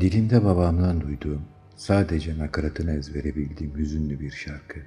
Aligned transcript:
Dilimde 0.00 0.44
babamdan 0.44 1.00
duyduğum, 1.00 1.42
sadece 1.76 2.38
nakaratını 2.38 2.92
ezbere 2.92 3.36
bildiğim 3.36 3.76
hüzünlü 3.76 4.20
bir 4.20 4.30
şarkı. 4.30 4.80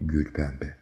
Gül 0.00 0.32
pembe. 0.32 0.76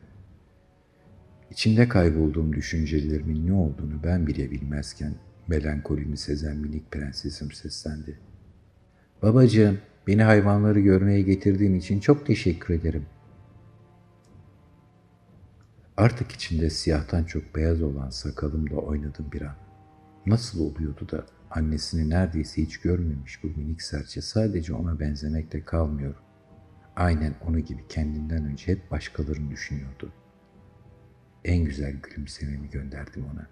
İçinde 1.51 1.89
kaybolduğum 1.89 2.53
düşüncelerimin 2.53 3.47
ne 3.47 3.53
olduğunu 3.53 4.03
ben 4.05 4.27
bile 4.27 4.51
bilmezken 4.51 5.15
melankolimi 5.49 6.17
sezen 6.17 6.57
minik 6.57 6.91
prensesim 6.91 7.53
seslendi. 7.53 8.19
Babacığım, 9.23 9.79
beni 10.07 10.23
hayvanları 10.23 10.81
görmeye 10.81 11.23
getirdiğin 11.23 11.75
için 11.75 12.01
çok 12.01 12.27
teşekkür 12.27 12.75
ederim. 12.75 13.07
Artık 15.97 16.33
içinde 16.33 16.71
siyahtan 16.71 17.25
çok 17.25 17.57
beyaz 17.57 17.83
olan 17.83 18.11
sakalımla 18.11 18.77
oynadım 18.77 19.27
bir 19.33 19.43
an. 19.43 19.57
Nasıl 20.27 20.61
oluyordu 20.61 21.09
da 21.13 21.27
annesini 21.51 22.11
neredeyse 22.11 22.63
hiç 22.63 22.81
görmemiş 22.81 23.45
bu 23.45 23.47
minik 23.47 23.83
serçe 23.83 24.21
sadece 24.21 24.75
ona 24.75 25.01
benzemekte 25.01 25.65
kalmıyor. 25.65 26.15
Aynen 26.97 27.35
onu 27.47 27.59
gibi 27.59 27.89
kendinden 27.89 28.45
önce 28.45 28.73
hep 28.73 28.91
başkalarını 28.91 29.51
düşünüyordu. 29.51 30.13
En 31.45 31.65
güzel 31.65 31.93
gülümsememi 31.93 32.71
gönderdim 32.71 33.25
ona. 33.33 33.47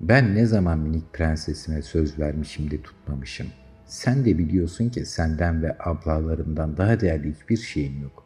Ben 0.00 0.34
ne 0.34 0.46
zaman 0.46 0.78
minik 0.78 1.12
prensesime 1.12 1.82
söz 1.82 2.18
vermişim 2.18 2.70
de 2.70 2.82
tutmamışım. 2.82 3.46
Sen 3.86 4.24
de 4.24 4.38
biliyorsun 4.38 4.88
ki 4.88 5.06
senden 5.06 5.62
ve 5.62 5.76
ablalarımdan 5.80 6.76
daha 6.76 7.00
değerli 7.00 7.34
hiçbir 7.34 7.56
şeyim 7.56 8.02
yok. 8.02 8.24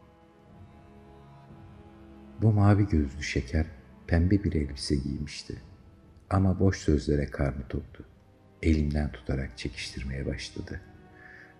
Bu 2.41 2.51
mavi 2.51 2.87
gözlü 2.87 3.23
şeker 3.23 3.65
pembe 4.07 4.43
bir 4.43 4.53
elbise 4.53 4.95
giymişti. 4.95 5.61
Ama 6.29 6.59
boş 6.59 6.77
sözlere 6.77 7.25
karnı 7.25 7.67
toktu. 7.69 8.05
Elimden 8.63 9.11
tutarak 9.11 9.57
çekiştirmeye 9.57 10.25
başladı. 10.25 10.81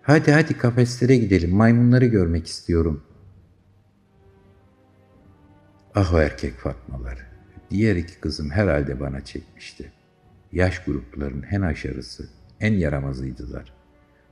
Hadi 0.02 0.32
hadi 0.32 0.58
kafeslere 0.58 1.16
gidelim, 1.16 1.50
maymunları 1.50 2.06
görmek 2.06 2.46
istiyorum. 2.46 3.04
Ah 5.94 6.14
o 6.14 6.18
erkek 6.18 6.54
Fatmalar. 6.54 7.26
Diğer 7.70 7.96
iki 7.96 8.20
kızım 8.20 8.50
herhalde 8.50 9.00
bana 9.00 9.24
çekmişti. 9.24 9.92
Yaş 10.52 10.84
gruplarının 10.84 11.42
en 11.50 11.60
aşarısı, 11.60 12.28
en 12.60 12.72
yaramazıydılar. 12.72 13.72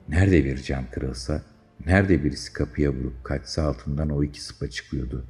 Nerede 0.09 0.45
bir 0.45 0.63
cam 0.63 0.85
kırılsa, 0.93 1.43
nerede 1.87 2.25
birisi 2.25 2.53
kapıya 2.53 2.91
vurup 2.91 3.25
kaçsa 3.25 3.63
altından 3.63 4.11
o 4.11 4.25
iki 4.25 4.45
sıpa 4.45 4.71
çıkıyordu. 4.71 5.25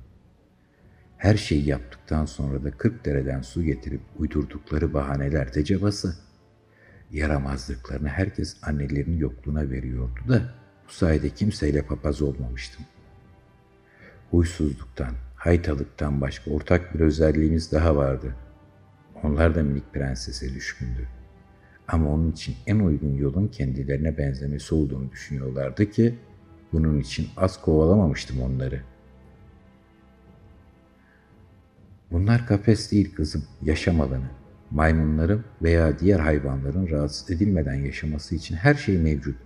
Her 1.16 1.36
şeyi 1.36 1.68
yaptıktan 1.68 2.26
sonra 2.26 2.64
da 2.64 2.70
kırk 2.70 3.04
dereden 3.04 3.42
su 3.42 3.62
getirip 3.62 4.00
uydurdukları 4.18 4.94
bahaneler 4.94 5.54
de. 5.54 5.64
Yaramazlıklarını 7.12 8.08
herkes 8.08 8.56
annelerinin 8.62 9.18
yokluğuna 9.18 9.70
veriyordu 9.70 10.20
da 10.28 10.54
bu 10.88 10.92
sayede 10.92 11.30
kimseyle 11.30 11.82
papaz 11.82 12.22
olmamıştım. 12.22 12.84
Huysuzluktan, 14.30 15.14
haytalıktan 15.36 16.20
başka 16.20 16.50
ortak 16.50 16.94
bir 16.94 17.00
özelliğimiz 17.00 17.72
daha 17.72 17.96
vardı. 17.96 18.34
Onlar 19.22 19.54
da 19.54 19.62
minik 19.62 19.92
prensese 19.92 20.54
düşkündü. 20.54 21.08
Ama 21.88 22.10
onun 22.10 22.32
için 22.32 22.56
en 22.66 22.78
uygun 22.78 23.14
yolun 23.16 23.48
kendilerine 23.48 24.18
benzemesi 24.18 24.74
olduğunu 24.74 25.10
düşünüyorlardı 25.10 25.90
ki 25.90 26.18
bunun 26.72 27.00
için 27.00 27.28
az 27.36 27.60
kovalamamıştım 27.62 28.42
onları. 28.42 28.80
Bunlar 32.10 32.46
kafes 32.46 32.92
değil 32.92 33.14
kızım, 33.14 33.44
yaşam 33.62 34.00
alanı. 34.00 34.41
Maymunların 34.74 35.44
veya 35.62 35.98
diğer 35.98 36.20
hayvanların 36.20 36.90
rahatsız 36.90 37.30
edilmeden 37.30 37.74
yaşaması 37.74 38.34
için 38.34 38.56
her 38.56 38.74
şey 38.74 38.98
mevcut. 38.98 39.36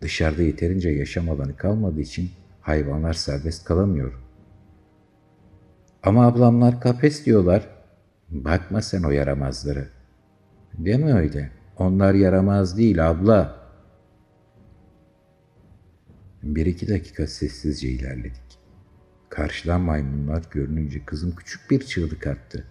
Dışarıda 0.00 0.42
yeterince 0.42 0.88
yaşam 0.88 1.30
alanı 1.30 1.56
kalmadığı 1.56 2.00
için 2.00 2.30
hayvanlar 2.60 3.12
serbest 3.12 3.64
kalamıyor. 3.64 4.12
Ama 6.02 6.26
ablamlar 6.26 6.80
kafes 6.80 7.26
diyorlar. 7.26 7.68
Bakma 8.30 8.82
sen 8.82 9.02
o 9.02 9.10
yaramazları. 9.10 9.88
Deme 10.78 11.12
öyle. 11.12 11.50
Onlar 11.76 12.14
yaramaz 12.14 12.78
değil 12.78 13.10
abla. 13.10 13.60
Bir 16.42 16.66
iki 16.66 16.88
dakika 16.88 17.26
sessizce 17.26 17.88
ilerledik. 17.88 18.58
Karşıdan 19.28 19.80
maymunlar 19.80 20.44
görününce 20.50 21.04
kızım 21.04 21.34
küçük 21.36 21.70
bir 21.70 21.80
çığlık 21.80 22.26
attı. 22.26 22.66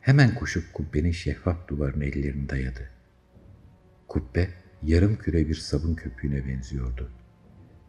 Hemen 0.00 0.34
koşup 0.34 0.74
kubbenin 0.74 1.10
şeffaf 1.10 1.68
duvarına 1.68 2.04
ellerini 2.04 2.48
dayadı. 2.48 2.90
Kubbe 4.08 4.48
yarım 4.82 5.16
küre 5.16 5.48
bir 5.48 5.54
sabun 5.54 5.94
köpüğüne 5.94 6.46
benziyordu. 6.46 7.10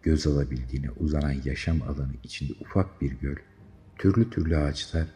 Göz 0.01 0.27
alabildiğine 0.27 0.91
uzanan 0.91 1.35
yaşam 1.45 1.81
alanı 1.81 2.13
içinde 2.23 2.53
ufak 2.61 3.01
bir 3.01 3.11
göl, 3.11 3.35
türlü 3.97 4.29
türlü 4.29 4.57
ağaçlar 4.57 5.07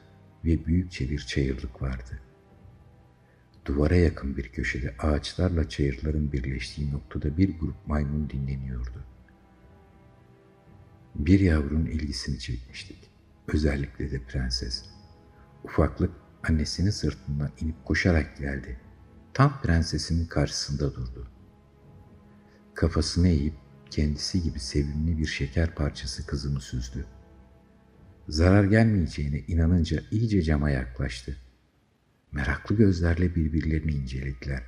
ve 0.45 0.66
büyükçe 0.66 1.09
bir 1.09 1.19
çayırlık 1.19 1.81
vardı. 1.81 2.19
Duvara 3.66 3.95
yakın 3.95 4.38
bir 4.38 4.50
köşede 4.50 4.95
ağaçlarla 5.00 5.69
çayırların 5.69 6.31
birleştiği 6.31 6.91
noktada 6.91 7.38
bir 7.38 7.59
grup 7.59 7.88
maymun 7.88 8.29
dinleniyordu. 8.29 9.03
Bir 11.16 11.39
yavrunun 11.39 11.85
ilgisini 11.85 12.39
çekmiştik. 12.39 12.97
Özellikle 13.47 14.11
de 14.11 14.23
prenses. 14.23 14.85
Ufaklık 15.63 16.24
annesinin 16.50 16.89
sırtından 16.89 17.51
inip 17.59 17.85
koşarak 17.85 18.38
geldi. 18.38 18.79
Tam 19.33 19.61
prensesinin 19.61 20.28
karşısında 20.28 20.95
durdu. 20.95 21.28
Kafasını 22.73 23.28
eğip 23.28 23.53
kendisi 23.89 24.44
gibi 24.44 24.59
sevimli 24.59 25.17
bir 25.17 25.25
şeker 25.25 25.75
parçası 25.75 26.25
kızımı 26.28 26.61
süzdü. 26.61 27.05
Zarar 28.28 28.63
gelmeyeceğine 28.63 29.39
inanınca 29.39 30.01
iyice 30.11 30.41
cama 30.41 30.69
yaklaştı. 30.69 31.38
Meraklı 32.31 32.75
gözlerle 32.75 33.35
birbirlerini 33.35 33.91
incelediler. 33.91 34.63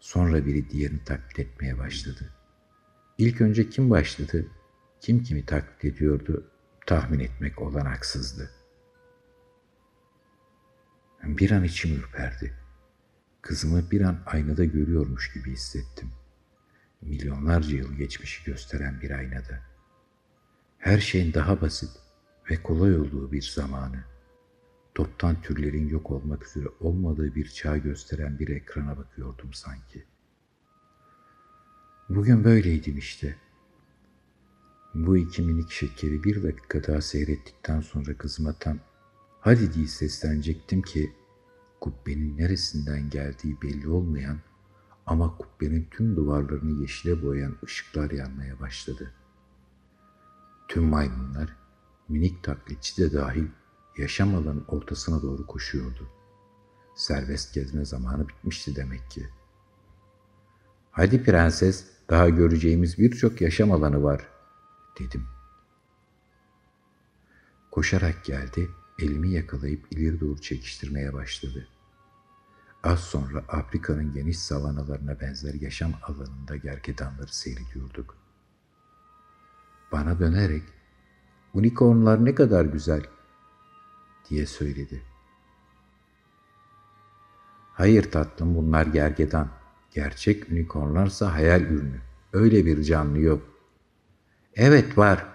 Sonra 0.00 0.46
biri 0.46 0.70
diğerini 0.70 1.04
taklit 1.04 1.38
etmeye 1.38 1.78
başladı. 1.78 2.30
İlk 3.18 3.40
önce 3.40 3.70
kim 3.70 3.90
başladı, 3.90 4.46
kim 5.00 5.22
kimi 5.22 5.46
taklit 5.46 5.84
ediyordu 5.84 6.52
tahmin 6.86 7.20
etmek 7.20 7.62
olanaksızdı. 7.62 8.50
Bir 11.22 11.50
an 11.50 11.64
içim 11.64 11.96
ürperdi. 11.96 12.54
Kızımı 13.42 13.90
bir 13.90 14.00
an 14.00 14.22
aynada 14.26 14.64
görüyormuş 14.64 15.32
gibi 15.32 15.52
hissettim. 15.52 16.10
Milyonlarca 17.02 17.76
yıl 17.76 17.92
geçmişi 17.94 18.44
gösteren 18.44 19.00
bir 19.00 19.10
aynada. 19.10 19.62
Her 20.78 20.98
şeyin 20.98 21.34
daha 21.34 21.60
basit 21.60 21.90
ve 22.50 22.62
kolay 22.62 22.98
olduğu 22.98 23.32
bir 23.32 23.42
zamanı, 23.42 24.04
toptan 24.94 25.42
türlerin 25.42 25.88
yok 25.88 26.10
olmak 26.10 26.46
üzere 26.46 26.68
olmadığı 26.80 27.34
bir 27.34 27.48
çağ 27.48 27.76
gösteren 27.76 28.38
bir 28.38 28.48
ekrana 28.48 28.98
bakıyordum 28.98 29.52
sanki. 29.52 30.04
Bugün 32.08 32.44
böyleydim 32.44 32.98
işte. 32.98 33.36
Bu 34.94 35.16
iki 35.16 35.42
minik 35.42 35.70
şekeri 35.70 36.24
bir 36.24 36.42
dakika 36.42 36.84
daha 36.84 37.00
seyrettikten 37.00 37.80
sonra 37.80 38.16
kızıma 38.16 38.52
tam 38.52 38.78
hadi 39.42 39.74
diye 39.74 39.86
seslenecektim 39.86 40.82
ki 40.82 41.12
kubbenin 41.80 42.38
neresinden 42.38 43.10
geldiği 43.10 43.62
belli 43.62 43.88
olmayan 43.88 44.38
ama 45.06 45.36
kubbenin 45.36 45.88
tüm 45.90 46.16
duvarlarını 46.16 46.80
yeşile 46.80 47.22
boyayan 47.22 47.56
ışıklar 47.64 48.10
yanmaya 48.10 48.60
başladı. 48.60 49.12
Tüm 50.68 50.84
maymunlar, 50.84 51.56
minik 52.08 52.42
taklitçi 52.44 53.02
de 53.02 53.12
dahil 53.12 53.46
yaşam 53.98 54.34
alanın 54.34 54.64
ortasına 54.68 55.22
doğru 55.22 55.46
koşuyordu. 55.46 56.08
Serbest 56.94 57.54
gezme 57.54 57.84
zamanı 57.84 58.28
bitmişti 58.28 58.76
demek 58.76 59.10
ki. 59.10 59.28
Hadi 60.90 61.24
prenses, 61.24 61.86
daha 62.10 62.28
göreceğimiz 62.28 62.98
birçok 62.98 63.40
yaşam 63.40 63.72
alanı 63.72 64.02
var, 64.02 64.28
dedim. 64.98 65.26
Koşarak 67.70 68.24
geldi, 68.24 68.70
elimi 69.02 69.30
yakalayıp 69.30 69.92
ileri 69.92 70.20
doğru 70.20 70.40
çekiştirmeye 70.40 71.12
başladı. 71.12 71.68
Az 72.82 73.00
sonra 73.00 73.38
Afrika'nın 73.48 74.12
geniş 74.14 74.38
savanalarına 74.38 75.20
benzer 75.20 75.54
yaşam 75.54 75.92
alanında 76.02 76.56
gergedanları 76.56 77.34
seyrediyorduk. 77.34 78.16
Bana 79.92 80.18
dönerek, 80.18 80.62
unicornlar 81.54 82.24
ne 82.24 82.34
kadar 82.34 82.64
güzel 82.64 83.02
diye 84.30 84.46
söyledi. 84.46 85.02
Hayır 87.72 88.10
tatlım 88.10 88.54
bunlar 88.56 88.86
gergedan. 88.86 89.48
Gerçek 89.90 90.48
unicornlarsa 90.48 91.34
hayal 91.34 91.60
ürünü. 91.60 92.00
Öyle 92.32 92.66
bir 92.66 92.82
canlı 92.82 93.18
yok. 93.18 93.42
Evet 94.54 94.98
var. 94.98 95.31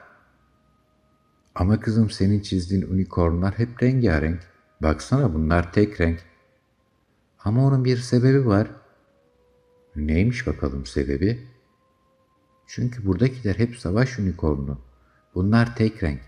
Ama 1.58 1.80
kızım 1.80 2.10
senin 2.10 2.40
çizdiğin 2.40 2.82
unicornlar 2.82 3.60
hep 3.60 3.84
rengarenk. 3.84 4.40
Baksana 4.82 5.34
bunlar 5.34 5.74
tek 5.74 6.02
renk. 6.02 6.20
Ama 7.44 7.66
onun 7.66 7.86
bir 7.86 7.98
sebebi 7.98 8.46
var. 8.46 8.68
Neymiş 9.96 10.48
bakalım 10.48 10.86
sebebi? 10.86 11.48
Çünkü 12.68 13.06
buradakiler 13.06 13.56
hep 13.56 13.76
savaş 13.76 14.20
unikornu. 14.20 14.80
Bunlar 15.36 15.76
tek 15.76 16.04
renk. 16.04 16.20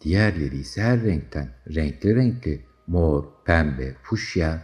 Diğerleri 0.00 0.56
ise 0.56 0.82
her 0.82 1.02
renkten. 1.02 1.54
Renkli 1.74 2.16
renkli. 2.16 2.64
Mor, 2.86 3.24
pembe, 3.44 3.94
fuşya. 4.02 4.62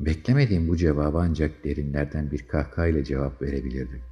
Beklemediğim 0.00 0.68
bu 0.68 0.76
cevabı 0.76 1.18
ancak 1.18 1.64
derinlerden 1.64 2.30
bir 2.30 2.48
kahkahayla 2.48 3.04
cevap 3.04 3.42
verebilirdim. 3.42 4.02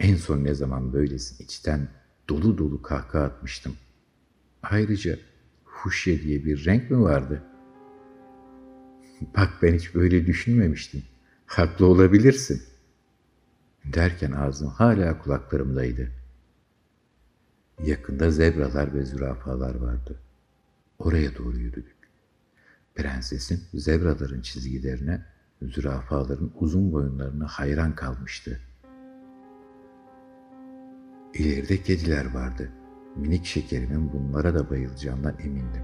En 0.00 0.16
son 0.16 0.44
ne 0.44 0.54
zaman 0.54 0.92
böylesin 0.92 1.44
içten 1.44 1.88
dolu 2.28 2.58
dolu 2.58 2.82
kahkaha 2.82 3.24
atmıştım. 3.24 3.76
Ayrıca 4.62 5.18
fuşya 5.64 6.20
diye 6.20 6.44
bir 6.44 6.64
renk 6.64 6.90
mi 6.90 7.00
vardı? 7.00 7.42
Bak 9.36 9.50
ben 9.62 9.74
hiç 9.74 9.94
böyle 9.94 10.26
düşünmemiştim. 10.26 11.02
Haklı 11.46 11.86
olabilirsin. 11.86 12.62
Derken 13.84 14.32
ağzım 14.32 14.68
hala 14.68 15.18
kulaklarımdaydı. 15.18 16.10
Yakında 17.84 18.30
zebralar 18.30 18.94
ve 18.94 19.04
zürafalar 19.04 19.74
vardı. 19.74 20.18
Oraya 20.98 21.36
doğru 21.36 21.58
yürüdük. 21.58 21.96
Prensesin 22.94 23.60
zebraların 23.74 24.40
çizgilerine, 24.40 25.26
zürafaların 25.62 26.50
uzun 26.54 26.92
boyunlarına 26.92 27.46
hayran 27.46 27.94
kalmıştı. 27.94 28.60
İleride 31.34 31.82
kediler 31.82 32.34
vardı. 32.34 32.72
Minik 33.16 33.44
şekerimin 33.44 34.12
bunlara 34.12 34.54
da 34.54 34.70
bayılacağından 34.70 35.34
emindim. 35.38 35.82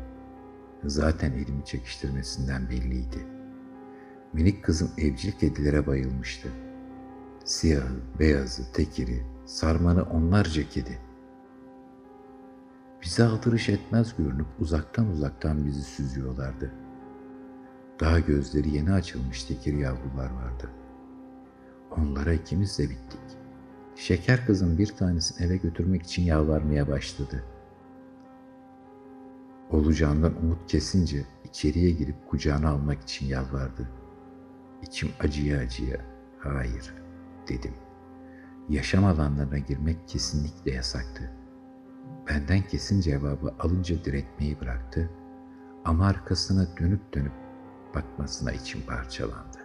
Zaten 0.85 1.33
elimi 1.33 1.65
çekiştirmesinden 1.65 2.71
belliydi. 2.71 3.27
Minik 4.33 4.65
kızım 4.65 4.91
evcil 4.99 5.33
kedilere 5.33 5.87
bayılmıştı. 5.87 6.49
Siyahı, 7.45 8.01
beyazı, 8.19 8.73
tekiri, 8.73 9.23
sarmanı 9.47 10.03
onlarca 10.03 10.69
kedi. 10.69 10.99
Bize 13.03 13.25
aldırış 13.25 13.69
etmez 13.69 14.15
görünüp 14.19 14.47
uzaktan 14.61 15.11
uzaktan 15.11 15.67
bizi 15.67 15.83
süzüyorlardı. 15.83 16.73
Daha 18.01 18.21
gözleri 18.21 18.77
yeni 18.77 18.93
açılmış 18.93 19.45
tekir 19.45 19.75
yavrular 19.75 20.31
vardı. 20.31 20.71
Onlara 21.91 22.33
ikimiz 22.33 22.79
de 22.79 22.83
bittik. 22.83 23.40
Şeker 24.01 24.47
kızın 24.47 24.79
bir 24.79 24.87
tanesini 24.87 25.47
eve 25.47 25.57
götürmek 25.57 26.03
için 26.03 26.23
yalvarmaya 26.23 26.89
başladı. 26.89 27.45
Olacağından 29.71 30.43
umut 30.43 30.67
kesince 30.67 31.25
içeriye 31.45 31.91
girip 31.91 32.29
kucağına 32.29 32.69
almak 32.69 33.03
için 33.03 33.27
yalvardı. 33.27 33.89
İçim 34.83 35.09
acıya 35.21 35.61
acıya, 35.61 36.01
hayır 36.39 36.95
dedim. 37.49 37.75
Yaşam 38.69 39.05
alanlarına 39.05 39.59
girmek 39.59 40.09
kesinlikle 40.09 40.71
yasaktı. 40.71 41.31
Benden 42.29 42.63
kesin 42.63 43.01
cevabı 43.01 43.55
alınca 43.59 44.05
diretmeyi 44.05 44.61
bıraktı 44.61 45.11
ama 45.85 46.07
arkasına 46.07 46.77
dönüp 46.77 47.15
dönüp 47.15 47.33
bakmasına 47.95 48.53
içim 48.53 48.81
parçalandı. 48.81 49.60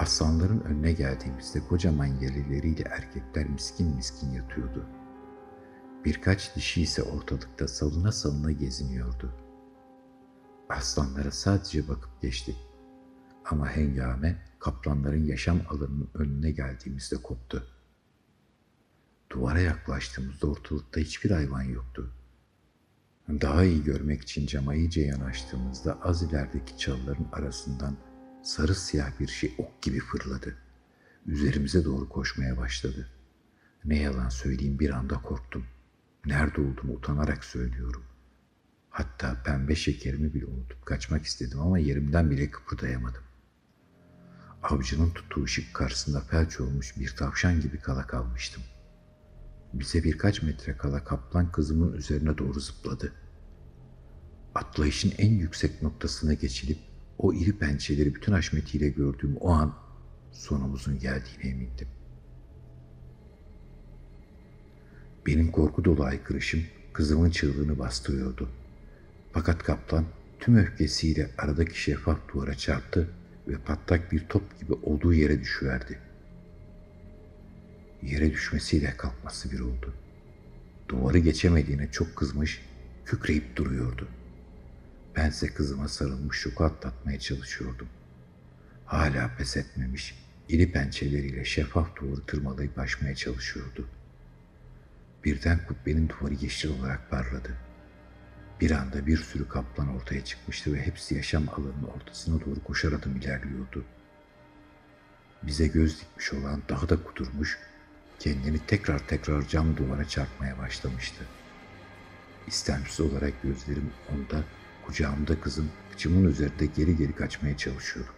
Aslanların 0.00 0.60
önüne 0.60 0.92
geldiğimizde 0.92 1.60
kocaman 1.60 2.06
yelileriyle 2.06 2.82
erkekler 2.82 3.48
miskin 3.48 3.96
miskin 3.96 4.30
yatıyordu. 4.30 4.86
Birkaç 6.04 6.56
dişi 6.56 6.82
ise 6.82 7.02
ortalıkta 7.02 7.68
salına 7.68 8.12
salına 8.12 8.52
geziniyordu. 8.52 9.34
Aslanlara 10.68 11.30
sadece 11.30 11.88
bakıp 11.88 12.22
geçtik. 12.22 12.56
Ama 13.44 13.68
hengame 13.68 14.42
kaplanların 14.58 15.24
yaşam 15.24 15.60
alanının 15.68 16.10
önüne 16.14 16.50
geldiğimizde 16.50 17.16
koptu. 17.16 17.66
Duvara 19.30 19.60
yaklaştığımızda 19.60 20.46
ortalıkta 20.46 21.00
hiçbir 21.00 21.30
hayvan 21.30 21.62
yoktu. 21.62 22.12
Daha 23.28 23.64
iyi 23.64 23.84
görmek 23.84 24.22
için 24.22 24.46
cama 24.46 24.74
iyice 24.74 25.00
yanaştığımızda 25.00 26.02
az 26.02 26.22
ilerideki 26.22 26.78
çalıların 26.78 27.28
arasından 27.32 27.96
sarı 28.42 28.74
siyah 28.74 29.20
bir 29.20 29.28
şey 29.28 29.54
ok 29.58 29.82
gibi 29.82 30.00
fırladı. 30.00 30.56
Üzerimize 31.26 31.84
doğru 31.84 32.08
koşmaya 32.08 32.56
başladı. 32.56 33.08
Ne 33.84 33.98
yalan 33.98 34.28
söyleyeyim 34.28 34.78
bir 34.78 34.90
anda 34.90 35.22
korktum. 35.22 35.64
Nerede 36.26 36.60
olduğumu 36.60 36.92
utanarak 36.92 37.44
söylüyorum. 37.44 38.04
Hatta 38.90 39.42
pembe 39.42 39.74
şekerimi 39.74 40.34
bile 40.34 40.46
unutup 40.46 40.86
kaçmak 40.86 41.24
istedim 41.24 41.60
ama 41.60 41.78
yerimden 41.78 42.30
bile 42.30 42.50
kıpırdayamadım. 42.50 43.22
Avcının 44.62 45.10
tuttuğu 45.10 45.44
ışık 45.44 45.74
karşısında 45.74 46.20
felç 46.20 46.60
olmuş 46.60 46.98
bir 46.98 47.16
tavşan 47.16 47.60
gibi 47.60 47.78
kala 47.78 48.06
kalmıştım. 48.06 48.62
Bize 49.72 50.04
birkaç 50.04 50.42
metre 50.42 50.76
kala 50.76 51.04
kaplan 51.04 51.52
kızımın 51.52 51.92
üzerine 51.92 52.38
doğru 52.38 52.60
zıpladı. 52.60 53.12
Atlayışın 54.54 55.12
en 55.18 55.30
yüksek 55.30 55.82
noktasına 55.82 56.34
geçilip 56.34 56.89
o 57.22 57.32
iri 57.32 57.58
pençeleri 57.58 58.14
bütün 58.14 58.32
haşmetiyle 58.32 58.88
gördüğüm 58.88 59.36
o 59.36 59.50
an 59.50 59.74
sonumuzun 60.32 60.98
geldiğine 60.98 61.42
emindim. 61.42 61.88
Benim 65.26 65.52
korku 65.52 65.84
dolu 65.84 66.04
aykırışım 66.04 66.62
kızımın 66.92 67.30
çığlığını 67.30 67.78
bastırıyordu. 67.78 68.48
Fakat 69.32 69.62
kaplan 69.62 70.04
tüm 70.40 70.56
öfkesiyle 70.56 71.30
aradaki 71.38 71.82
şeffaf 71.82 72.18
duvara 72.34 72.54
çarptı 72.54 73.10
ve 73.48 73.58
patlak 73.58 74.12
bir 74.12 74.28
top 74.28 74.60
gibi 74.60 74.72
olduğu 74.72 75.14
yere 75.14 75.40
düşüverdi. 75.40 75.98
Yere 78.02 78.32
düşmesiyle 78.32 78.94
kalkması 78.96 79.52
bir 79.52 79.60
oldu. 79.60 79.94
Duvarı 80.88 81.18
geçemediğine 81.18 81.90
çok 81.90 82.16
kızmış, 82.16 82.62
kükreyip 83.06 83.56
duruyordu. 83.56 84.08
Bense 85.16 85.54
kızıma 85.54 85.88
sarılmış 85.88 86.38
şoku 86.38 86.64
atlatmaya 86.64 87.18
çalışıyordum. 87.18 87.88
Hala 88.86 89.30
pes 89.38 89.56
etmemiş, 89.56 90.14
iri 90.48 90.72
pençeleriyle 90.72 91.44
şeffaf 91.44 91.96
duvarı 91.96 92.20
tırmalayıp 92.20 92.78
aşmaya 92.78 93.14
çalışıyordu. 93.14 93.88
Birden 95.24 95.66
kubbenin 95.66 96.08
duvarı 96.08 96.34
yeşil 96.34 96.78
olarak 96.78 97.10
parladı. 97.10 97.56
Bir 98.60 98.70
anda 98.70 99.06
bir 99.06 99.16
sürü 99.16 99.48
kaplan 99.48 99.96
ortaya 99.96 100.24
çıkmıştı 100.24 100.74
ve 100.74 100.86
hepsi 100.86 101.14
yaşam 101.14 101.48
alanının 101.48 101.88
ortasına 101.96 102.40
doğru 102.40 102.64
koşar 102.64 102.92
adım 102.92 103.16
ilerliyordu. 103.16 103.84
Bize 105.42 105.66
göz 105.66 106.00
dikmiş 106.00 106.32
olan 106.32 106.62
daha 106.68 106.88
da 106.88 107.02
kudurmuş, 107.02 107.58
kendini 108.18 108.66
tekrar 108.66 109.08
tekrar 109.08 109.48
cam 109.48 109.76
duvara 109.76 110.08
çarpmaya 110.08 110.58
başlamıştı. 110.58 111.24
İstemsiz 112.46 113.00
olarak 113.00 113.42
gözlerim 113.42 113.90
onda, 114.12 114.44
kucağımda 114.86 115.40
kızım, 115.40 115.70
kıçımın 115.90 116.24
üzerinde 116.24 116.66
geri 116.66 116.96
geri 116.96 117.14
kaçmaya 117.14 117.56
çalışıyordum. 117.56 118.14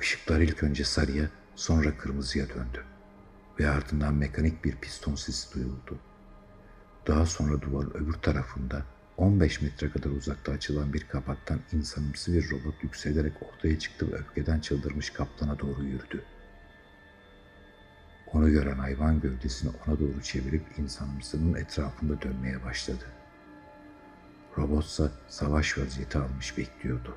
Işıklar 0.00 0.40
ilk 0.40 0.62
önce 0.62 0.84
sarıya, 0.84 1.30
sonra 1.56 1.96
kırmızıya 1.98 2.48
döndü 2.48 2.84
ve 3.60 3.70
ardından 3.70 4.14
mekanik 4.14 4.64
bir 4.64 4.76
piston 4.76 5.14
sesi 5.14 5.54
duyuldu. 5.54 5.98
Daha 7.06 7.26
sonra 7.26 7.62
duvarın 7.62 7.90
öbür 7.90 8.12
tarafında 8.12 8.82
15 9.16 9.62
metre 9.62 9.90
kadar 9.90 10.10
uzakta 10.10 10.52
açılan 10.52 10.92
bir 10.92 11.08
kapaktan 11.08 11.60
insanımsı 11.72 12.32
bir 12.32 12.50
robot 12.50 12.82
yükselerek 12.82 13.32
ortaya 13.42 13.78
çıktı 13.78 14.12
ve 14.12 14.16
öfkeden 14.16 14.60
çıldırmış 14.60 15.10
kaplana 15.10 15.58
doğru 15.58 15.84
yürüdü. 15.84 16.24
Onu 18.32 18.50
gören 18.50 18.78
hayvan 18.78 19.20
gövdesini 19.20 19.72
ona 19.86 19.98
doğru 20.00 20.22
çevirip 20.22 20.62
insanımsının 20.78 21.54
etrafında 21.54 22.22
dönmeye 22.22 22.64
başladı. 22.64 23.04
Robotsa 24.58 25.10
savaş 25.28 25.78
vaziyeti 25.78 26.18
almış 26.18 26.58
bekliyordu. 26.58 27.16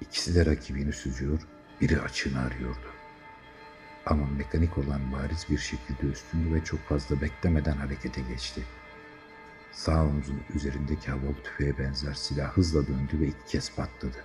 İkisi 0.00 0.34
de 0.34 0.46
rakibini 0.46 0.92
süzüyor, 0.92 1.40
biri 1.80 2.00
açığını 2.00 2.40
arıyordu. 2.40 2.86
Ama 4.06 4.26
mekanik 4.26 4.78
olan 4.78 5.12
bariz 5.12 5.46
bir 5.50 5.58
şekilde 5.58 6.06
üstündü 6.06 6.54
ve 6.54 6.64
çok 6.64 6.80
fazla 6.80 7.20
beklemeden 7.20 7.76
harekete 7.76 8.20
geçti. 8.20 8.62
Sağ 9.72 10.04
omzun 10.04 10.40
üzerindeki 10.54 11.10
havalı 11.10 11.42
tüfeğe 11.44 11.78
benzer 11.78 12.14
silah 12.14 12.56
hızla 12.56 12.86
döndü 12.86 13.20
ve 13.20 13.26
iki 13.26 13.44
kez 13.46 13.74
patladı. 13.74 14.24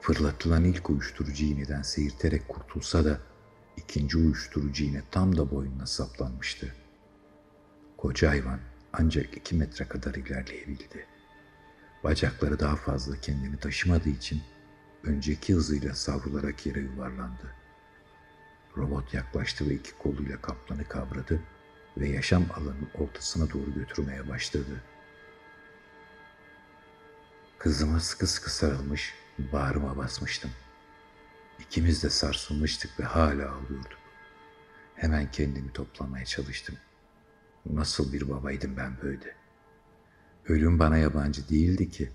Fırlatılan 0.00 0.64
ilk 0.64 0.90
uyuşturucu 0.90 1.44
iğneden 1.44 1.82
seyirterek 1.82 2.48
kurtulsa 2.48 3.04
da 3.04 3.20
ikinci 3.76 4.18
uyuşturucu 4.18 4.84
iğne 4.84 5.02
tam 5.10 5.36
da 5.36 5.50
boynuna 5.50 5.86
saplanmıştı. 5.86 6.74
Koca 7.96 8.30
hayvan 8.30 8.60
ancak 8.92 9.36
iki 9.36 9.54
metre 9.54 9.88
kadar 9.88 10.14
ilerleyebildi. 10.14 11.06
Bacakları 12.04 12.60
daha 12.60 12.76
fazla 12.76 13.20
kendini 13.20 13.56
taşımadığı 13.56 14.08
için 14.08 14.42
önceki 15.04 15.54
hızıyla 15.54 15.94
savrularak 15.94 16.66
yere 16.66 16.80
yuvarlandı. 16.80 17.54
Robot 18.76 19.14
yaklaştı 19.14 19.68
ve 19.70 19.74
iki 19.74 19.98
koluyla 19.98 20.40
kaplanı 20.40 20.84
kavradı 20.84 21.40
ve 21.96 22.08
yaşam 22.08 22.44
alanının 22.54 22.90
ortasına 22.94 23.50
doğru 23.52 23.74
götürmeye 23.74 24.28
başladı. 24.28 24.82
Kızıma 27.58 28.00
sıkı 28.00 28.26
sıkı 28.26 28.50
sarılmış, 28.50 29.14
Bağrıma 29.52 29.96
basmıştım. 29.96 30.50
İkimiz 31.58 32.02
de 32.02 32.10
sarsılmıştık 32.10 33.00
ve 33.00 33.04
hala 33.04 33.52
ağlıyorduk. 33.52 33.98
Hemen 34.94 35.30
kendimi 35.30 35.72
toplamaya 35.72 36.24
çalıştım. 36.24 36.76
Nasıl 37.72 38.12
bir 38.12 38.28
babaydım 38.28 38.76
ben 38.76 38.92
böyle? 39.02 39.36
Ölüm 40.48 40.78
bana 40.78 40.96
yabancı 40.96 41.48
değildi 41.48 41.90
ki. 41.90 42.10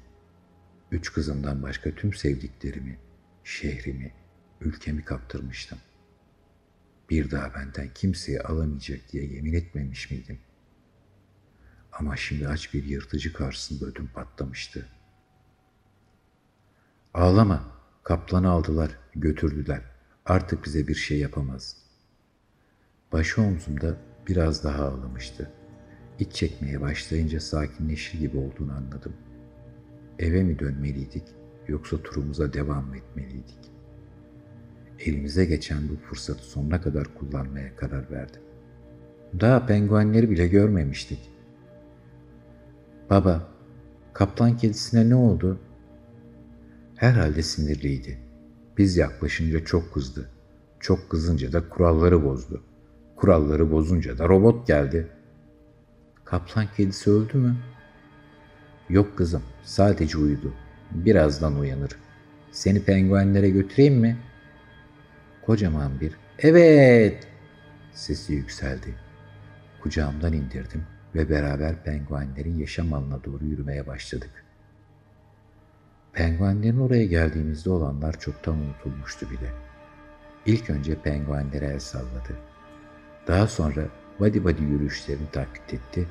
Üç 0.92 1.14
kızımdan 1.14 1.64
başka 1.64 1.96
tüm 1.96 2.14
sevdiklerimi, 2.14 3.00
şehrimi, 3.44 4.14
ülkemi 4.62 5.06
kaptırmıştım. 5.06 5.78
Bir 7.10 7.32
daha 7.32 7.54
benden 7.54 7.90
kimseye 7.94 8.42
alamayacak 8.42 9.00
diye 9.12 9.26
yemin 9.26 9.54
etmemiş 9.54 10.12
miydim? 10.12 10.40
Ama 11.92 12.16
şimdi 12.16 12.48
aç 12.48 12.74
bir 12.74 12.84
yırtıcı 12.84 13.34
karşısında 13.34 13.86
ödüm 13.86 14.10
patlamıştı. 14.14 14.88
Ağlama, 17.14 17.72
kaplanı 18.04 18.50
aldılar, 18.50 19.00
götürdüler. 19.16 19.82
Artık 20.26 20.66
bize 20.66 20.88
bir 20.88 20.96
şey 20.96 21.20
yapamaz. 21.20 21.78
Başı 23.12 23.42
omzumda 23.42 23.98
biraz 24.28 24.64
daha 24.64 24.84
ağlamıştı. 24.84 25.52
İç 26.20 26.34
çekmeye 26.34 26.82
başlayınca 26.82 27.40
sakinleşir 27.40 28.20
gibi 28.20 28.38
olduğunu 28.38 28.74
anladım. 28.74 29.14
Eve 30.20 30.44
mi 30.44 30.60
dönmeliydik 30.60 31.24
yoksa 31.68 31.98
turumuza 31.98 32.54
devam 32.54 32.86
mı 32.86 32.98
etmeliydik? 32.98 33.72
Elimize 35.00 35.46
geçen 35.46 35.90
bu 35.90 35.96
fırsatı 35.96 36.44
sonuna 36.44 36.82
kadar 36.82 37.14
kullanmaya 37.16 37.76
karar 37.76 38.12
verdim. 38.12 38.42
Daha 39.40 39.66
penguenleri 39.66 40.30
bile 40.30 40.48
görmemiştik. 40.48 41.30
Baba, 43.10 43.48
kaplan 44.14 44.58
kedisine 44.58 45.10
ne 45.10 45.16
oldu? 45.16 45.60
Herhalde 46.96 47.44
sinirliydi. 47.44 48.20
Biz 48.78 48.98
yaklaşınca 48.98 49.66
çok 49.66 49.94
kızdı. 49.94 50.30
Çok 50.80 51.10
kızınca 51.10 51.54
da 51.54 51.70
kuralları 51.70 52.24
bozdu. 52.24 52.64
Kuralları 53.24 53.72
bozunca 53.72 54.18
da 54.18 54.30
robot 54.30 54.68
geldi. 54.68 55.08
Kaplan 56.26 56.68
kedisi 56.78 57.12
öldü 57.12 57.38
mü? 57.38 57.56
Yok 58.90 59.18
kızım, 59.18 59.44
sadece 59.64 60.18
uyudu. 60.18 60.54
Birazdan 60.92 61.60
uyanır. 61.60 61.92
Seni 62.52 62.84
penguenlere 62.84 63.50
götüreyim 63.50 63.96
mi? 63.96 64.18
Kocaman 65.46 66.00
bir 66.02 66.14
evet 66.40 67.28
sesi 67.94 68.34
yükseldi. 68.34 68.96
Kucağımdan 69.82 70.34
indirdim 70.34 70.84
ve 71.16 71.30
beraber 71.30 71.84
penguenlerin 71.84 72.58
yaşam 72.58 72.94
alanına 72.94 73.24
doğru 73.24 73.46
yürümeye 73.46 73.88
başladık. 73.88 74.44
Penguenlerin 76.14 76.80
oraya 76.80 77.06
geldiğimizde 77.06 77.70
olanlar 77.70 78.20
çoktan 78.20 78.56
unutulmuştu 78.56 79.30
bile. 79.30 79.50
İlk 80.46 80.70
önce 80.70 81.02
penguenlere 81.02 81.66
el 81.66 81.80
salladı. 81.80 82.53
Daha 83.28 83.48
sonra 83.48 83.90
body 84.20 84.44
body 84.44 84.62
yürüyüşlerini 84.62 85.32
taklit 85.32 85.74
etti. 85.74 86.08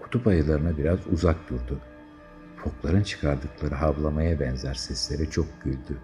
Kutup 0.00 0.26
ayılarına 0.26 0.78
biraz 0.78 1.06
uzak 1.12 1.50
durdu. 1.50 1.80
Fokların 2.56 3.02
çıkardıkları 3.02 3.74
havlamaya 3.74 4.40
benzer 4.40 4.74
seslere 4.74 5.30
çok 5.30 5.62
güldü. 5.64 5.98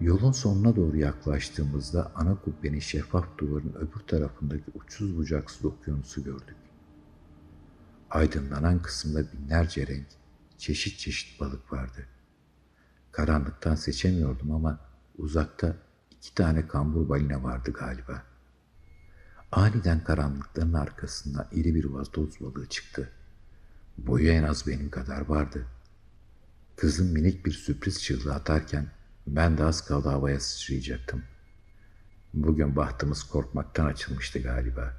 Yolun 0.00 0.32
sonuna 0.32 0.76
doğru 0.76 0.96
yaklaştığımızda 0.96 2.12
ana 2.14 2.40
kubbenin 2.40 2.78
şeffaf 2.78 3.38
duvarın 3.38 3.74
öbür 3.74 4.00
tarafındaki 4.06 4.64
uçsuz 4.74 5.16
bucaksız 5.16 5.64
okyanusu 5.64 6.24
gördük. 6.24 6.56
Aydınlanan 8.10 8.82
kısımda 8.82 9.32
binlerce 9.32 9.86
renk, 9.86 10.06
çeşit 10.58 10.98
çeşit 10.98 11.40
balık 11.40 11.72
vardı. 11.72 12.06
Karanlıktan 13.12 13.74
seçemiyordum 13.74 14.50
ama 14.50 14.80
uzakta 15.18 15.76
iki 16.18 16.34
tane 16.34 16.68
kambur 16.68 17.08
balina 17.08 17.42
vardı 17.42 17.72
galiba. 17.72 18.22
Aniden 19.52 20.04
karanlıkların 20.04 20.72
arkasından 20.72 21.48
iri 21.52 21.74
bir 21.74 21.84
vatoz 21.84 22.40
balığı 22.40 22.66
çıktı. 22.66 23.12
Boyu 23.98 24.30
en 24.30 24.42
az 24.42 24.66
benim 24.66 24.90
kadar 24.90 25.20
vardı. 25.20 25.66
Kızım 26.76 27.06
minik 27.06 27.46
bir 27.46 27.52
sürpriz 27.52 28.02
çığlığı 28.02 28.34
atarken 28.34 28.90
ben 29.26 29.58
de 29.58 29.64
az 29.64 29.86
kaldı 29.86 30.08
havaya 30.08 30.40
sıçrayacaktım. 30.40 31.22
Bugün 32.34 32.76
bahtımız 32.76 33.22
korkmaktan 33.22 33.86
açılmıştı 33.86 34.38
galiba. 34.38 34.94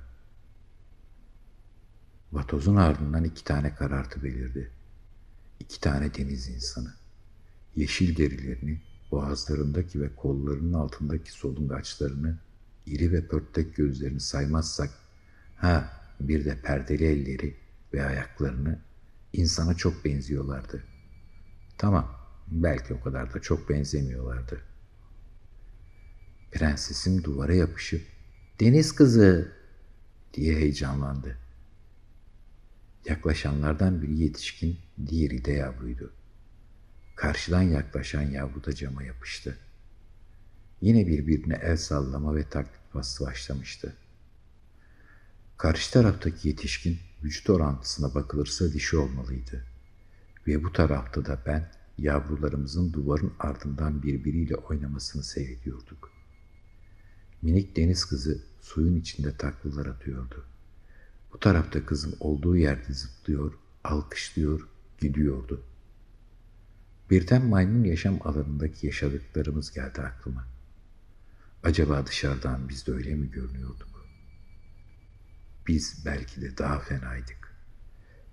Vatozun 2.31 2.75
ardından 2.75 3.23
iki 3.23 3.43
tane 3.43 3.75
karartı 3.75 4.23
belirdi. 4.23 4.71
İki 5.59 5.81
tane 5.81 6.13
deniz 6.13 6.47
insanı. 6.49 6.93
Yeşil 7.75 8.17
derilerini, 8.17 8.81
boğazlarındaki 9.11 10.01
ve 10.01 10.15
kollarının 10.15 10.73
altındaki 10.73 11.31
solungaçlarını, 11.31 12.37
iri 12.85 13.11
ve 13.11 13.27
pörtlek 13.27 13.75
gözlerini 13.75 14.19
saymazsak, 14.19 14.89
ha 15.55 15.93
bir 16.19 16.45
de 16.45 16.61
perdeli 16.61 17.05
elleri 17.05 17.55
ve 17.93 18.05
ayaklarını 18.05 18.79
insana 19.33 19.73
çok 19.73 20.05
benziyorlardı. 20.05 20.83
Tamam, 21.77 22.15
belki 22.47 22.93
o 22.93 23.01
kadar 23.01 23.33
da 23.33 23.41
çok 23.41 23.69
benzemiyorlardı. 23.69 24.61
Prensesim 26.51 27.23
duvara 27.23 27.53
yapışıp 27.53 28.01
deniz 28.59 28.91
kızı 28.91 29.51
diye 30.33 30.55
heyecanlandı. 30.55 31.37
Yaklaşanlardan 33.05 34.01
biri 34.01 34.19
yetişkin, 34.19 34.79
diğeri 35.07 35.45
de 35.45 35.51
yavruydu. 35.51 36.13
Karşıdan 37.19 37.61
yaklaşan 37.61 38.21
yavru 38.21 38.65
da 38.65 38.75
cama 38.75 39.03
yapıştı. 39.03 39.57
Yine 40.81 41.07
birbirine 41.07 41.59
el 41.63 41.77
sallama 41.77 42.35
ve 42.35 42.49
taklit 42.49 42.93
bastı 42.93 43.25
başlamıştı. 43.25 43.95
Karşı 45.57 45.91
taraftaki 45.91 46.47
yetişkin 46.47 46.99
vücut 47.23 47.49
orantısına 47.49 48.15
bakılırsa 48.15 48.73
dişi 48.73 48.97
olmalıydı. 48.97 49.65
Ve 50.47 50.63
bu 50.63 50.73
tarafta 50.73 51.25
da 51.25 51.41
ben 51.45 51.71
yavrularımızın 51.97 52.93
duvarın 52.93 53.33
ardından 53.39 54.03
birbiriyle 54.03 54.55
oynamasını 54.55 55.23
seyrediyorduk. 55.23 56.11
Minik 57.41 57.75
deniz 57.75 58.05
kızı 58.05 58.43
suyun 58.61 58.95
içinde 58.95 59.37
taklalar 59.37 59.85
atıyordu. 59.85 60.45
Bu 61.33 61.39
tarafta 61.39 61.85
kızım 61.85 62.15
olduğu 62.19 62.57
yerde 62.57 62.93
zıplıyor, 62.93 63.53
alkışlıyor, 63.83 64.67
gidiyordu. 64.99 65.63
Birden 67.09 67.45
maymun 67.45 67.83
yaşam 67.83 68.19
alanındaki 68.23 68.87
yaşadıklarımız 68.87 69.71
geldi 69.73 70.01
aklıma. 70.01 70.47
Acaba 71.63 72.07
dışarıdan 72.07 72.69
biz 72.69 72.87
de 72.87 72.91
öyle 72.91 73.15
mi 73.15 73.31
görünüyorduk? 73.31 73.89
Biz 75.67 76.03
belki 76.05 76.41
de 76.41 76.57
daha 76.57 76.79
fenaydık. 76.79 77.55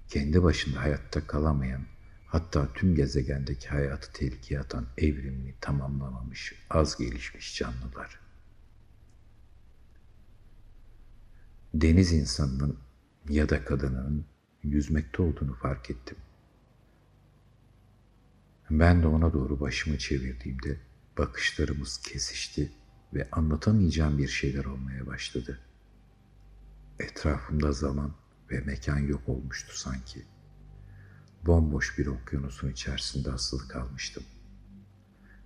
Kendi 0.09 0.43
başında 0.43 0.81
hayatta 0.81 1.27
kalamayan, 1.27 1.87
hatta 2.27 2.73
tüm 2.73 2.95
gezegendeki 2.95 3.69
hayatı 3.69 4.13
tehlikeye 4.13 4.61
atan 4.61 4.87
evrimini 4.99 5.55
tamamlamamış, 5.61 6.55
az 6.71 6.97
gelişmiş 6.97 7.57
canlılar. 7.59 8.21
Deniz 11.75 12.13
insanının 12.13 12.79
ya 13.29 13.49
da 13.49 13.65
kadınının 13.65 14.27
yüzmekte 14.63 15.23
olduğunu 15.23 15.55
fark 15.55 15.91
ettim. 15.91 16.17
Ben 18.71 19.03
de 19.03 19.07
ona 19.07 19.33
doğru 19.33 19.61
başımı 19.61 19.99
çevirdiğimde 19.99 20.81
bakışlarımız 21.19 21.99
kesişti 21.99 22.73
ve 23.15 23.29
anlatamayacağım 23.33 24.19
bir 24.19 24.29
şeyler 24.29 24.65
olmaya 24.65 25.07
başladı. 25.07 25.61
Etrafımda 26.99 27.73
zaman 27.73 28.15
ve 28.51 28.61
mekan 28.61 28.99
yok 28.99 29.29
olmuştu 29.29 29.79
sanki. 29.79 30.23
Bomboş 31.47 31.99
bir 31.99 32.07
okyanusun 32.07 32.71
içerisinde 32.71 33.33
asılı 33.33 33.69
kalmıştım. 33.69 34.25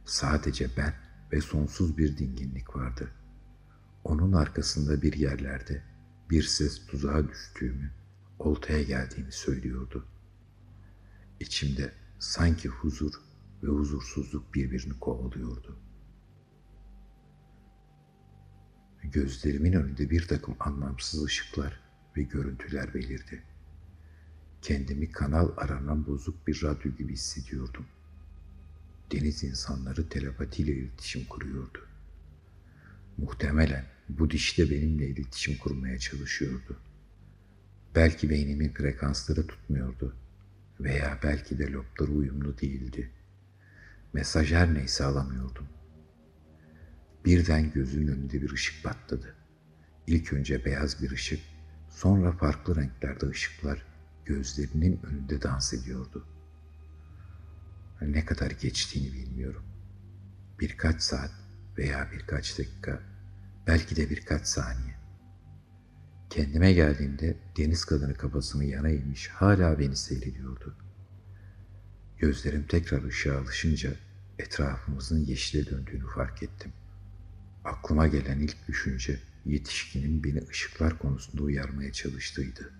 Sadece 0.04 0.70
ben 0.76 0.94
ve 1.32 1.40
sonsuz 1.40 1.98
bir 1.98 2.18
dinginlik 2.18 2.76
vardı. 2.76 3.10
Onun 4.04 4.32
arkasında 4.32 5.02
bir 5.02 5.12
yerlerde 5.12 5.82
bir 6.30 6.42
ses 6.42 6.86
tuzağa 6.86 7.28
düştüğümü, 7.28 7.90
oltaya 8.38 8.82
geldiğimi 8.82 9.32
söylüyordu. 9.32 10.06
İçimde 11.40 11.99
sanki 12.20 12.68
huzur 12.68 13.12
ve 13.62 13.68
huzursuzluk 13.68 14.54
birbirini 14.54 14.98
kovalıyordu. 14.98 15.78
Gözlerimin 19.02 19.72
önünde 19.72 20.10
bir 20.10 20.28
takım 20.28 20.56
anlamsız 20.60 21.24
ışıklar 21.24 21.80
ve 22.16 22.22
görüntüler 22.22 22.94
belirdi. 22.94 23.42
Kendimi 24.62 25.10
kanal 25.10 25.48
aranan 25.56 26.06
bozuk 26.06 26.46
bir 26.46 26.62
radyo 26.62 26.92
gibi 26.92 27.12
hissediyordum. 27.12 27.86
Deniz 29.12 29.44
insanları 29.44 30.08
telepatiyle 30.08 30.72
iletişim 30.72 31.24
kuruyordu. 31.24 31.86
Muhtemelen 33.16 33.86
bu 34.08 34.30
diş 34.30 34.58
de 34.58 34.70
benimle 34.70 35.08
iletişim 35.08 35.58
kurmaya 35.58 35.98
çalışıyordu. 35.98 36.76
Belki 37.94 38.30
beynimin 38.30 38.72
frekansları 38.72 39.46
tutmuyordu 39.46 40.16
Veya 40.80 41.18
belki 41.22 41.58
de 41.58 41.72
lobları 41.72 42.12
uyumlu 42.12 42.58
değildi. 42.58 43.10
Mesaj 44.12 44.52
her 44.52 44.74
neyse 44.74 45.04
alamıyordum. 45.04 45.68
Birden 47.24 47.72
gözümün 47.72 48.08
önünde 48.08 48.42
bir 48.42 48.52
ışık 48.52 48.84
patladı. 48.84 49.34
İlk 50.06 50.32
önce 50.32 50.64
beyaz 50.64 51.02
bir 51.02 51.10
ışık, 51.10 51.40
sonra 51.88 52.32
farklı 52.32 52.76
renklerde 52.76 53.26
ışıklar 53.26 53.86
gözlerinin 54.24 55.00
önünde 55.02 55.42
dans 55.42 55.74
ediyordu. 55.74 56.26
Ne 58.00 58.24
kadar 58.24 58.50
geçtiğini 58.50 59.12
bilmiyorum. 59.12 59.64
Birkaç 60.60 61.02
saat 61.02 61.32
veya 61.78 62.08
birkaç 62.12 62.58
dakika, 62.58 63.02
belki 63.66 63.96
de 63.96 64.10
birkaç 64.10 64.46
saniye. 64.46 64.99
Kendime 66.30 66.72
geldiğimde 66.72 67.36
deniz 67.56 67.84
kadını 67.84 68.14
kafasını 68.14 68.64
yana 68.64 68.88
eğmiş 68.88 69.28
hala 69.28 69.78
beni 69.78 69.96
seyrediyordu. 69.96 70.76
Gözlerim 72.18 72.66
tekrar 72.66 73.04
ışığa 73.04 73.38
alışınca 73.38 73.92
etrafımızın 74.38 75.26
yeşile 75.26 75.66
döndüğünü 75.66 76.06
fark 76.14 76.42
ettim. 76.42 76.72
Aklıma 77.64 78.06
gelen 78.06 78.38
ilk 78.38 78.68
düşünce 78.68 79.20
yetişkinin 79.46 80.24
beni 80.24 80.42
ışıklar 80.50 80.98
konusunda 80.98 81.42
uyarmaya 81.42 81.92
çalıştığıydı. 81.92 82.72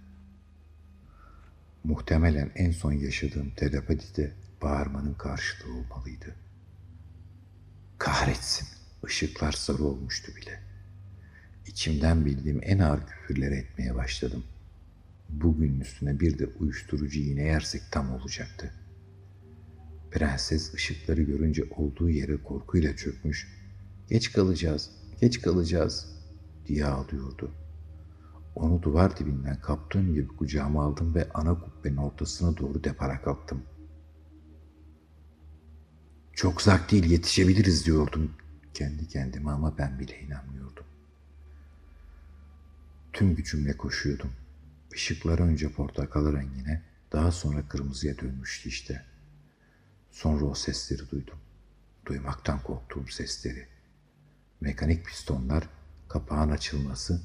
Muhtemelen 1.85 2.53
en 2.55 2.71
son 2.71 2.93
yaşadığım 2.93 3.51
telepatide 3.51 4.33
bağırmanın 4.63 5.15
karşılığı 5.15 5.75
olmalıydı. 5.75 6.37
Kahretsin, 7.99 8.69
ışıklar 9.05 9.53
sarı 9.53 9.85
olmuştu 9.85 10.33
bile. 10.37 10.70
İçimden 11.67 12.25
bildiğim 12.25 12.61
en 12.63 12.79
ağır 12.79 13.07
küfürleri 13.07 13.55
etmeye 13.55 13.95
başladım. 13.95 14.45
Bugün 15.29 15.81
üstüne 15.81 16.21
bir 16.21 16.39
de 16.39 16.47
uyuşturucu 16.47 17.21
iğne 17.21 17.43
yersek 17.43 17.83
tam 17.91 18.13
olacaktı. 18.13 18.73
Prenses 20.11 20.75
ışıkları 20.75 21.23
görünce 21.23 21.65
olduğu 21.71 22.11
yere 22.11 22.37
korkuyla 22.37 22.97
çökmüş, 22.97 23.49
geç 24.09 24.33
kalacağız, 24.33 24.91
geç 25.21 25.43
kalacağız 25.43 26.07
diye 26.67 26.87
ağlıyordu. 26.87 27.51
Onu 28.55 28.83
duvar 28.83 29.19
dibinden 29.19 29.61
kaptığım 29.61 30.15
gibi 30.15 30.29
kucağıma 30.29 30.85
aldım 30.85 31.15
ve 31.15 31.29
ana 31.35 31.61
kubbenin 31.61 31.97
ortasına 31.97 32.57
doğru 32.57 32.85
depara 32.85 33.23
kalktım. 33.23 33.63
Çok 36.33 36.61
uzak 36.61 36.93
değil 36.93 37.11
yetişebiliriz 37.11 37.87
diyordum 37.87 38.31
kendi 38.75 39.09
kendime 39.09 39.51
ama 39.51 39.79
ben 39.79 39.99
bile 39.99 40.21
inanmıyordum. 40.21 40.85
Tüm 43.21 43.35
gücümle 43.35 43.77
koşuyordum. 43.77 44.33
Işıklar 44.95 45.39
önce 45.39 45.73
portakal 45.73 46.33
rengine, 46.33 46.83
daha 47.13 47.33
sonra 47.33 47.69
kırmızıya 47.69 48.19
dönmüştü 48.19 48.69
işte. 48.69 49.05
Sonra 50.11 50.45
o 50.45 50.55
sesleri 50.55 51.11
duydum. 51.11 51.39
Duymaktan 52.07 52.63
korktuğum 52.63 53.07
sesleri. 53.07 53.67
Mekanik 54.61 55.07
pistonlar, 55.07 55.69
kapağın 56.09 56.51
açılması, 56.51 57.23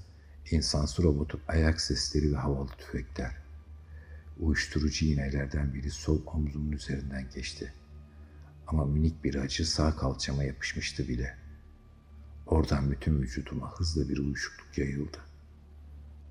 insansı 0.52 1.04
robotun 1.04 1.42
ayak 1.48 1.82
sesleri 1.82 2.32
ve 2.34 2.38
havalı 2.38 2.70
tüfekler. 2.70 3.38
Uyuşturucu 4.40 5.06
iğnelerden 5.06 5.74
biri 5.74 5.92
sol 5.92 6.22
omzumun 6.26 6.72
üzerinden 6.72 7.30
geçti. 7.36 7.74
Ama 8.68 8.86
minik 8.86 9.24
bir 9.24 9.36
acı 9.36 9.72
sağ 9.72 9.96
kalçama 9.96 10.44
yapışmıştı 10.44 11.08
bile. 11.08 11.38
Oradan 12.46 12.92
bütün 12.92 13.22
vücuduma 13.22 13.80
hızlı 13.80 14.10
bir 14.10 14.18
uyuşukluk 14.18 14.78
yayıldı. 14.78 15.35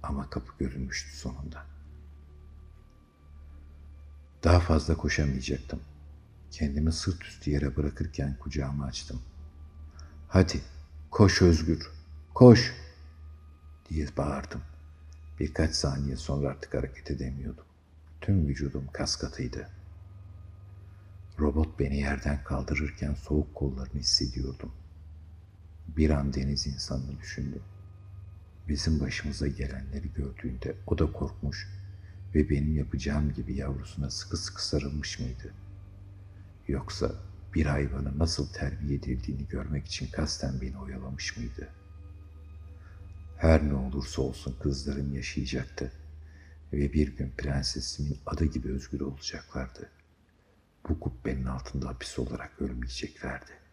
Ama 0.09 0.31
kapı 0.31 0.53
görünmüştü 0.59 1.17
sonunda. 1.17 1.67
Daha 4.45 4.61
fazla 4.61 4.97
koşamayacaktım. 4.97 5.81
Kendimi 6.51 6.93
sırt 6.93 7.25
üstü 7.25 7.51
yere 7.51 7.77
bırakırken 7.77 8.39
kucağımı 8.39 8.85
açtım. 8.85 9.23
Hadi, 10.29 10.61
koş 11.11 11.43
Özgür, 11.43 11.91
koş 12.35 12.75
diye 13.89 14.09
bağırdım. 14.17 14.61
Birkaç 15.41 15.75
saniye 15.75 16.17
sonra 16.17 16.49
artık 16.49 16.75
hareket 16.75 17.11
edemiyordum. 17.11 17.65
Tüm 18.21 18.49
vücudum 18.49 18.87
kas 18.93 19.17
katıydı. 19.17 19.69
Robot 21.39 21.79
beni 21.79 21.97
yerden 21.97 22.45
kaldırırken 22.45 23.15
soğuk 23.15 23.55
kollarını 23.55 24.01
hissediyordum. 24.01 24.73
Bir 25.89 26.11
an 26.11 26.35
deniz 26.35 26.67
insanını 26.67 27.21
düşündüm. 27.21 27.63
Bizim 28.69 29.01
başımıza 29.01 29.47
gelenleri 29.47 30.13
gördüğünde 30.13 30.75
o 30.87 30.99
da 30.99 31.13
korkmuş 31.13 31.69
ve 32.35 32.51
benim 32.51 32.77
yapacağım 32.77 33.33
gibi 33.33 33.55
yavrusuna 33.55 34.11
sıkı 34.11 34.37
sıkı 34.37 34.67
sarılmış 34.67 35.21
mıydı? 35.21 35.55
Yoksa 36.69 37.15
bir 37.55 37.67
hayvanı 37.67 38.19
nasıl 38.19 38.53
terbiye 38.53 38.95
edildiğini 38.95 39.49
görmek 39.49 39.87
için 39.87 40.07
kasten 40.11 40.61
beni 40.61 40.79
oyalamış 40.79 41.37
mıydı? 41.37 41.69
Her 43.37 43.69
ne 43.69 43.75
olursa 43.75 44.23
olsun 44.23 44.57
kızlarım 44.63 45.15
yaşayacaktı 45.15 45.93
ve 46.73 46.93
bir 46.93 47.17
gün 47.17 47.33
prensesimin 47.37 48.19
adı 48.27 48.45
gibi 48.45 48.69
özgür 48.69 49.01
olacaklardı. 49.01 49.91
Bu 50.89 51.01
kubbenin 51.01 51.45
altında 51.45 51.89
hapis 51.89 52.19
olarak 52.19 52.63
ölmeyeceklerdi. 52.63 53.64